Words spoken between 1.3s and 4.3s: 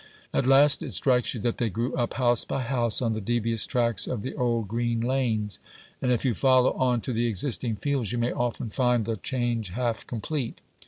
you that they grew up, house by house, on the devious tracks of